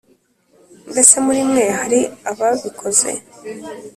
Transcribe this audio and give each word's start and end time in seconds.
Mbese 0.91 1.15
muri 1.25 1.41
mwe 1.49 1.65
hari 1.79 1.99
ababikoze 2.31 3.11